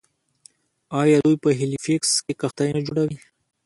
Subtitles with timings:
[1.01, 3.17] آیا دوی په هیلیفیکس کې کښتۍ نه جوړوي؟